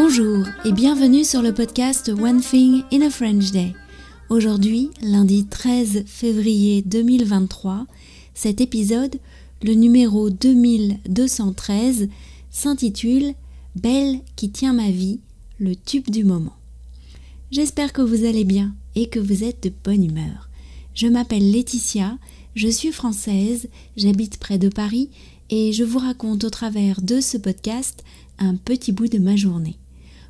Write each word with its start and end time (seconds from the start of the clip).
Bonjour 0.00 0.46
et 0.64 0.70
bienvenue 0.70 1.24
sur 1.24 1.42
le 1.42 1.52
podcast 1.52 2.08
One 2.08 2.40
Thing 2.40 2.84
in 2.92 3.02
a 3.02 3.10
French 3.10 3.50
Day. 3.50 3.74
Aujourd'hui, 4.28 4.90
lundi 5.02 5.44
13 5.44 6.04
février 6.06 6.82
2023, 6.82 7.84
cet 8.32 8.60
épisode, 8.60 9.16
le 9.64 9.74
numéro 9.74 10.30
2213, 10.30 12.08
s'intitule 12.48 13.34
Belle 13.74 14.20
qui 14.36 14.50
tient 14.50 14.72
ma 14.72 14.92
vie, 14.92 15.18
le 15.58 15.74
tube 15.74 16.08
du 16.10 16.22
moment. 16.22 16.54
J'espère 17.50 17.92
que 17.92 18.00
vous 18.02 18.24
allez 18.24 18.44
bien 18.44 18.76
et 18.94 19.08
que 19.08 19.18
vous 19.18 19.42
êtes 19.42 19.64
de 19.64 19.72
bonne 19.82 20.04
humeur. 20.04 20.48
Je 20.94 21.08
m'appelle 21.08 21.50
Laetitia, 21.50 22.18
je 22.54 22.68
suis 22.68 22.92
française, 22.92 23.68
j'habite 23.96 24.38
près 24.38 24.58
de 24.58 24.68
Paris 24.68 25.10
et 25.50 25.72
je 25.72 25.82
vous 25.82 25.98
raconte 25.98 26.44
au 26.44 26.50
travers 26.50 27.02
de 27.02 27.20
ce 27.20 27.36
podcast 27.36 28.04
un 28.38 28.54
petit 28.54 28.92
bout 28.92 29.08
de 29.08 29.18
ma 29.18 29.34
journée. 29.34 29.74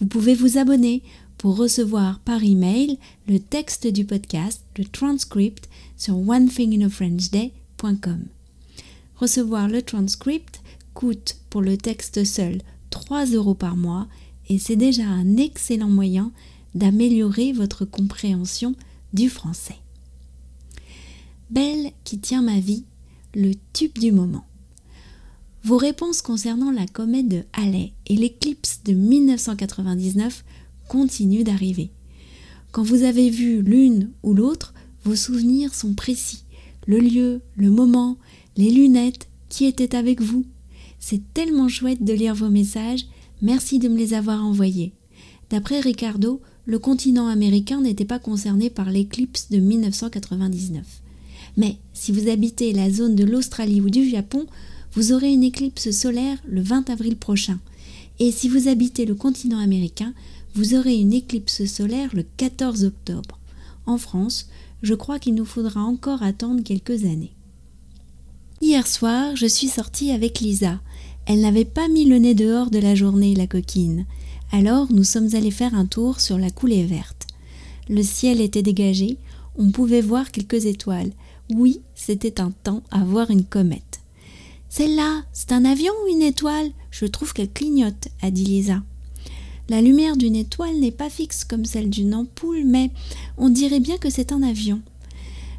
Vous 0.00 0.06
pouvez 0.06 0.34
vous 0.34 0.56
abonner 0.56 1.02
pour 1.36 1.56
recevoir 1.56 2.20
par 2.20 2.42
email 2.42 2.98
le 3.28 3.38
texte 3.38 3.86
du 3.86 4.06
podcast, 4.06 4.64
le 4.78 4.86
transcript 4.86 5.68
sur 5.98 6.16
onethinginafrenchday.com. 6.16 8.24
Recevoir 9.16 9.68
le 9.68 9.82
transcript 9.82 10.62
coûte 10.94 11.36
pour 11.50 11.60
le 11.60 11.76
texte 11.76 12.24
seul 12.24 12.62
3 12.88 13.26
euros 13.26 13.54
par 13.54 13.76
mois 13.76 14.08
et 14.48 14.58
c'est 14.58 14.76
déjà 14.76 15.04
un 15.04 15.36
excellent 15.36 15.90
moyen 15.90 16.32
d'améliorer 16.74 17.52
votre 17.52 17.84
compréhension 17.84 18.74
du 19.12 19.28
français. 19.28 19.76
Belle 21.50 21.92
qui 22.04 22.18
tient 22.18 22.42
ma 22.42 22.58
vie, 22.58 22.84
le 23.34 23.52
tube 23.74 23.98
du 23.98 24.12
moment. 24.12 24.46
Vos 25.62 25.76
réponses 25.76 26.22
concernant 26.22 26.70
la 26.70 26.86
comète 26.86 27.28
de 27.28 27.42
Halley 27.52 27.92
et 28.06 28.16
l'éclipse 28.16 28.80
de 28.84 28.94
1999 28.94 30.44
continuent 30.88 31.44
d'arriver. 31.44 31.90
Quand 32.72 32.82
vous 32.82 33.02
avez 33.02 33.28
vu 33.28 33.60
l'une 33.62 34.10
ou 34.22 34.32
l'autre, 34.32 34.72
vos 35.04 35.16
souvenirs 35.16 35.74
sont 35.74 35.92
précis. 35.92 36.44
Le 36.86 36.98
lieu, 36.98 37.42
le 37.56 37.70
moment, 37.70 38.16
les 38.56 38.70
lunettes, 38.70 39.28
qui 39.48 39.66
était 39.66 39.94
avec 39.96 40.22
vous. 40.22 40.44
C'est 40.98 41.20
tellement 41.34 41.68
chouette 41.68 42.04
de 42.04 42.12
lire 42.12 42.34
vos 42.34 42.48
messages. 42.48 43.06
Merci 43.42 43.78
de 43.78 43.88
me 43.88 43.98
les 43.98 44.14
avoir 44.14 44.44
envoyés. 44.44 44.94
D'après 45.50 45.80
Ricardo, 45.80 46.40
le 46.64 46.78
continent 46.78 47.26
américain 47.26 47.80
n'était 47.80 48.04
pas 48.04 48.18
concerné 48.18 48.70
par 48.70 48.90
l'éclipse 48.90 49.50
de 49.50 49.58
1999. 49.58 50.84
Mais 51.56 51.78
si 51.92 52.12
vous 52.12 52.28
habitez 52.28 52.72
la 52.72 52.90
zone 52.90 53.16
de 53.16 53.24
l'Australie 53.24 53.80
ou 53.80 53.90
du 53.90 54.08
Japon, 54.08 54.46
vous 54.92 55.12
aurez 55.12 55.32
une 55.32 55.44
éclipse 55.44 55.90
solaire 55.90 56.38
le 56.46 56.62
20 56.62 56.90
avril 56.90 57.16
prochain. 57.16 57.58
Et 58.18 58.32
si 58.32 58.48
vous 58.48 58.68
habitez 58.68 59.06
le 59.06 59.14
continent 59.14 59.58
américain, 59.58 60.12
vous 60.54 60.74
aurez 60.74 60.96
une 60.96 61.12
éclipse 61.12 61.64
solaire 61.64 62.10
le 62.12 62.24
14 62.36 62.84
octobre. 62.84 63.38
En 63.86 63.98
France, 63.98 64.48
je 64.82 64.94
crois 64.94 65.18
qu'il 65.18 65.34
nous 65.34 65.44
faudra 65.44 65.82
encore 65.82 66.22
attendre 66.22 66.62
quelques 66.62 67.04
années. 67.04 67.32
Hier 68.60 68.86
soir, 68.86 69.36
je 69.36 69.46
suis 69.46 69.68
sortie 69.68 70.10
avec 70.10 70.40
Lisa. 70.40 70.80
Elle 71.26 71.40
n'avait 71.40 71.64
pas 71.64 71.88
mis 71.88 72.04
le 72.04 72.18
nez 72.18 72.34
dehors 72.34 72.70
de 72.70 72.78
la 72.78 72.94
journée, 72.94 73.34
la 73.34 73.46
coquine. 73.46 74.06
Alors 74.52 74.92
nous 74.92 75.04
sommes 75.04 75.34
allés 75.34 75.50
faire 75.50 75.74
un 75.74 75.86
tour 75.86 76.20
sur 76.20 76.36
la 76.36 76.50
coulée 76.50 76.84
verte. 76.84 77.26
Le 77.88 78.02
ciel 78.02 78.40
était 78.40 78.62
dégagé, 78.62 79.16
on 79.56 79.70
pouvait 79.70 80.00
voir 80.00 80.30
quelques 80.30 80.66
étoiles. 80.66 81.12
Oui, 81.54 81.80
c'était 81.94 82.40
un 82.40 82.50
temps 82.50 82.82
à 82.90 83.04
voir 83.04 83.30
une 83.30 83.44
comète. 83.44 84.00
Celle-là, 84.70 85.24
c'est 85.32 85.50
un 85.50 85.64
avion 85.64 85.92
ou 86.04 86.14
une 86.14 86.22
étoile? 86.22 86.70
Je 86.92 87.04
trouve 87.04 87.32
qu'elle 87.32 87.50
clignote, 87.50 88.06
a 88.22 88.30
dit 88.30 88.44
Lisa. 88.44 88.80
La 89.68 89.82
lumière 89.82 90.16
d'une 90.16 90.36
étoile 90.36 90.78
n'est 90.78 90.92
pas 90.92 91.10
fixe 91.10 91.44
comme 91.44 91.64
celle 91.64 91.90
d'une 91.90 92.14
ampoule, 92.14 92.62
mais 92.64 92.92
on 93.36 93.48
dirait 93.48 93.80
bien 93.80 93.98
que 93.98 94.10
c'est 94.10 94.30
un 94.30 94.44
avion. 94.44 94.80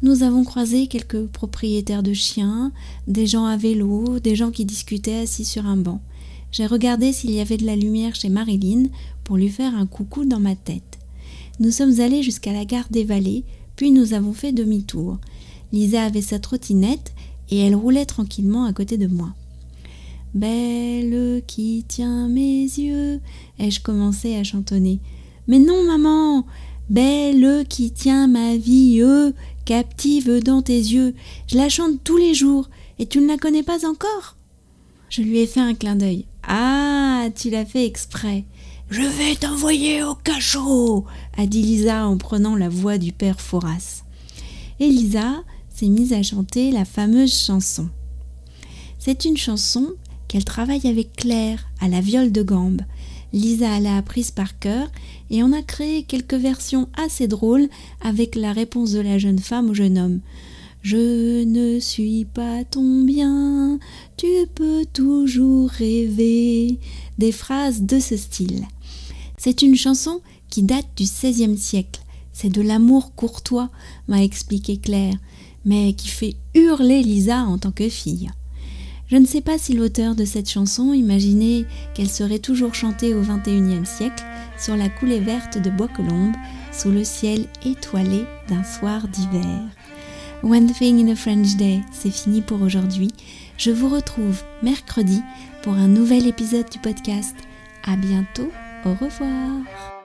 Nous 0.00 0.22
avons 0.22 0.42
croisé 0.42 0.86
quelques 0.86 1.26
propriétaires 1.26 2.02
de 2.02 2.14
chiens, 2.14 2.72
des 3.06 3.26
gens 3.26 3.44
à 3.44 3.58
vélo, 3.58 4.20
des 4.20 4.36
gens 4.36 4.50
qui 4.50 4.64
discutaient 4.64 5.20
assis 5.20 5.44
sur 5.44 5.66
un 5.66 5.76
banc. 5.76 6.00
J'ai 6.50 6.64
regardé 6.64 7.12
s'il 7.12 7.32
y 7.32 7.40
avait 7.40 7.58
de 7.58 7.66
la 7.66 7.76
lumière 7.76 8.14
chez 8.14 8.30
Marilyn 8.30 8.84
pour 9.22 9.36
lui 9.36 9.50
faire 9.50 9.76
un 9.76 9.86
coucou 9.86 10.24
dans 10.24 10.40
ma 10.40 10.56
tête. 10.56 10.98
Nous 11.60 11.70
sommes 11.70 12.00
allés 12.00 12.22
jusqu'à 12.22 12.54
la 12.54 12.64
gare 12.64 12.88
des 12.90 13.04
Vallées, 13.04 13.44
puis 13.76 13.90
nous 13.90 14.14
avons 14.14 14.32
fait 14.32 14.52
demi-tour. 14.52 15.18
Lisa 15.72 16.04
avait 16.04 16.22
sa 16.22 16.38
trottinette 16.38 17.12
et 17.50 17.60
elle 17.60 17.74
roulait 17.74 18.06
tranquillement 18.06 18.64
à 18.64 18.72
côté 18.72 18.96
de 18.96 19.06
moi. 19.06 19.34
Belle 20.34 21.42
qui 21.46 21.84
tient 21.86 22.28
mes 22.28 22.62
yeux, 22.62 23.20
ai-je 23.58 23.80
commencé 23.80 24.36
à 24.36 24.42
chantonner. 24.44 25.00
Mais 25.46 25.58
non, 25.58 25.84
maman, 25.84 26.44
belle 26.90 27.64
qui 27.68 27.92
tient 27.92 28.26
ma 28.26 28.56
vie, 28.56 29.02
captive 29.64 30.42
dans 30.42 30.62
tes 30.62 30.76
yeux, 30.76 31.14
je 31.46 31.56
la 31.56 31.68
chante 31.68 32.02
tous 32.02 32.16
les 32.16 32.34
jours, 32.34 32.68
et 32.98 33.06
tu 33.06 33.20
ne 33.20 33.28
la 33.28 33.36
connais 33.36 33.62
pas 33.62 33.88
encore 33.88 34.36
Je 35.08 35.22
lui 35.22 35.38
ai 35.38 35.46
fait 35.46 35.60
un 35.60 35.74
clin 35.74 35.96
d'œil. 35.96 36.26
Ah, 36.46 37.28
tu 37.34 37.50
l'as 37.50 37.64
fait 37.64 37.86
exprès. 37.86 38.44
Je 38.90 39.00
vais 39.00 39.34
t'envoyer 39.34 40.02
au 40.02 40.14
cachot, 40.14 41.04
a 41.36 41.46
dit 41.46 41.62
Lisa 41.62 42.06
en 42.06 42.18
prenant 42.18 42.54
la 42.54 42.68
voix 42.68 42.98
du 42.98 43.12
père 43.12 43.40
Foras. 43.40 44.02
Et 44.78 44.88
Lisa, 44.88 45.42
s'est 45.74 45.88
mise 45.88 46.12
à 46.12 46.22
chanter 46.22 46.70
la 46.70 46.84
fameuse 46.84 47.36
chanson. 47.36 47.88
C'est 48.98 49.24
une 49.24 49.36
chanson 49.36 49.88
qu'elle 50.28 50.44
travaille 50.44 50.86
avec 50.86 51.14
Claire 51.14 51.66
à 51.80 51.88
la 51.88 52.00
viole 52.00 52.32
de 52.32 52.42
gambe. 52.42 52.82
Lisa 53.32 53.80
l'a 53.80 53.96
apprise 53.96 54.30
par 54.30 54.58
cœur 54.60 54.88
et 55.30 55.42
on 55.42 55.52
a 55.52 55.62
créé 55.62 56.04
quelques 56.04 56.34
versions 56.34 56.88
assez 56.96 57.26
drôles 57.26 57.68
avec 58.00 58.36
la 58.36 58.52
réponse 58.52 58.92
de 58.92 59.00
la 59.00 59.18
jeune 59.18 59.40
femme 59.40 59.70
au 59.70 59.74
jeune 59.74 59.98
homme. 59.98 60.20
Je 60.82 61.42
ne 61.44 61.80
suis 61.80 62.24
pas 62.24 62.62
ton 62.64 63.02
bien, 63.02 63.80
tu 64.16 64.26
peux 64.54 64.84
toujours 64.92 65.70
rêver. 65.70 66.78
Des 67.18 67.32
phrases 67.32 67.82
de 67.82 67.98
ce 67.98 68.16
style. 68.16 68.66
C'est 69.38 69.62
une 69.62 69.76
chanson 69.76 70.20
qui 70.50 70.62
date 70.62 70.86
du 70.96 71.04
XVIe 71.04 71.58
siècle. 71.58 72.00
C'est 72.32 72.50
de 72.50 72.62
l'amour 72.62 73.14
courtois, 73.14 73.70
m'a 74.08 74.22
expliqué 74.22 74.76
Claire 74.76 75.16
mais 75.64 75.92
qui 75.94 76.08
fait 76.08 76.36
hurler 76.54 77.02
Lisa 77.02 77.40
en 77.40 77.58
tant 77.58 77.72
que 77.72 77.88
fille. 77.88 78.30
Je 79.06 79.16
ne 79.16 79.26
sais 79.26 79.42
pas 79.42 79.58
si 79.58 79.74
l'auteur 79.74 80.14
de 80.14 80.24
cette 80.24 80.50
chanson 80.50 80.92
imaginait 80.92 81.66
qu'elle 81.94 82.08
serait 82.08 82.38
toujours 82.38 82.74
chantée 82.74 83.14
au 83.14 83.20
XXIe 83.20 83.84
siècle 83.84 84.24
sur 84.58 84.76
la 84.76 84.88
coulée 84.88 85.20
verte 85.20 85.58
de 85.58 85.70
Bois-Colombes, 85.70 86.34
sous 86.72 86.90
le 86.90 87.04
ciel 87.04 87.46
étoilé 87.64 88.24
d'un 88.48 88.64
soir 88.64 89.06
d'hiver. 89.08 89.60
One 90.42 90.70
Thing 90.72 91.06
in 91.06 91.12
a 91.12 91.16
French 91.16 91.56
Day, 91.56 91.80
c'est 91.92 92.10
fini 92.10 92.40
pour 92.40 92.62
aujourd'hui. 92.62 93.10
Je 93.56 93.70
vous 93.70 93.88
retrouve 93.88 94.42
mercredi 94.62 95.22
pour 95.62 95.74
un 95.74 95.88
nouvel 95.88 96.26
épisode 96.26 96.68
du 96.70 96.78
podcast. 96.78 97.36
À 97.84 97.96
bientôt, 97.96 98.50
au 98.84 98.90
revoir. 98.90 100.03